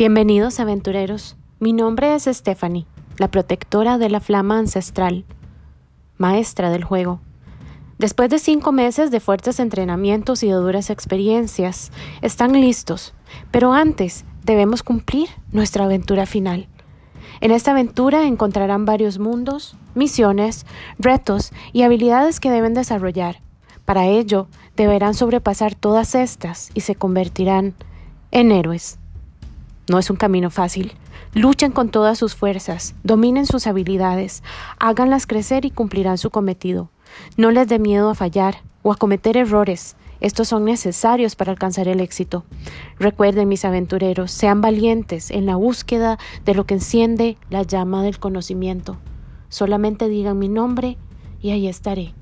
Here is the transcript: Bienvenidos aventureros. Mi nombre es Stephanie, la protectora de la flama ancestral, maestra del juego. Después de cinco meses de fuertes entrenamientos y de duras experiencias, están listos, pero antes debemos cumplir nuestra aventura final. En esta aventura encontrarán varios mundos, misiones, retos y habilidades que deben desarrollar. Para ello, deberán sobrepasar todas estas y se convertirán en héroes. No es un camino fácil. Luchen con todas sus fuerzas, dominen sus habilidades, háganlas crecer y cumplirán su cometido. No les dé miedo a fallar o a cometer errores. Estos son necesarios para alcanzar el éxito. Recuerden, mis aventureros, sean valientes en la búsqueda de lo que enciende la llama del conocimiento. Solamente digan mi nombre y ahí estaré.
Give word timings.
Bienvenidos 0.00 0.60
aventureros. 0.60 1.36
Mi 1.58 1.74
nombre 1.74 2.14
es 2.14 2.24
Stephanie, 2.24 2.86
la 3.18 3.30
protectora 3.30 3.98
de 3.98 4.08
la 4.08 4.20
flama 4.20 4.58
ancestral, 4.58 5.26
maestra 6.16 6.70
del 6.70 6.84
juego. 6.84 7.20
Después 7.98 8.30
de 8.30 8.38
cinco 8.38 8.72
meses 8.72 9.10
de 9.10 9.20
fuertes 9.20 9.60
entrenamientos 9.60 10.42
y 10.42 10.46
de 10.46 10.54
duras 10.54 10.88
experiencias, 10.88 11.92
están 12.22 12.58
listos, 12.58 13.12
pero 13.50 13.74
antes 13.74 14.24
debemos 14.42 14.82
cumplir 14.82 15.28
nuestra 15.52 15.84
aventura 15.84 16.24
final. 16.24 16.66
En 17.42 17.50
esta 17.50 17.72
aventura 17.72 18.26
encontrarán 18.26 18.86
varios 18.86 19.18
mundos, 19.18 19.76
misiones, 19.94 20.64
retos 20.98 21.52
y 21.74 21.82
habilidades 21.82 22.40
que 22.40 22.50
deben 22.50 22.72
desarrollar. 22.72 23.42
Para 23.84 24.06
ello, 24.06 24.48
deberán 24.76 25.12
sobrepasar 25.12 25.74
todas 25.74 26.14
estas 26.14 26.70
y 26.72 26.80
se 26.80 26.94
convertirán 26.94 27.74
en 28.30 28.50
héroes. 28.50 28.96
No 29.90 29.98
es 29.98 30.08
un 30.08 30.14
camino 30.14 30.50
fácil. 30.50 30.92
Luchen 31.34 31.72
con 31.72 31.88
todas 31.88 32.16
sus 32.16 32.36
fuerzas, 32.36 32.94
dominen 33.02 33.44
sus 33.44 33.66
habilidades, 33.66 34.44
háganlas 34.78 35.26
crecer 35.26 35.64
y 35.64 35.72
cumplirán 35.72 36.16
su 36.16 36.30
cometido. 36.30 36.90
No 37.36 37.50
les 37.50 37.66
dé 37.66 37.80
miedo 37.80 38.08
a 38.08 38.14
fallar 38.14 38.58
o 38.84 38.92
a 38.92 38.94
cometer 38.94 39.36
errores. 39.36 39.96
Estos 40.20 40.46
son 40.46 40.64
necesarios 40.64 41.34
para 41.34 41.50
alcanzar 41.50 41.88
el 41.88 41.98
éxito. 41.98 42.44
Recuerden, 43.00 43.48
mis 43.48 43.64
aventureros, 43.64 44.30
sean 44.30 44.60
valientes 44.60 45.32
en 45.32 45.44
la 45.44 45.56
búsqueda 45.56 46.20
de 46.44 46.54
lo 46.54 46.66
que 46.66 46.74
enciende 46.74 47.36
la 47.48 47.64
llama 47.64 48.04
del 48.04 48.20
conocimiento. 48.20 48.96
Solamente 49.48 50.08
digan 50.08 50.38
mi 50.38 50.48
nombre 50.48 50.98
y 51.40 51.50
ahí 51.50 51.66
estaré. 51.66 52.14